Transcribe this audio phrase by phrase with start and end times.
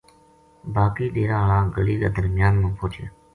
[0.75, 3.07] باقی ڈیرا ہالا گلی کا درمیان ما پوہچیا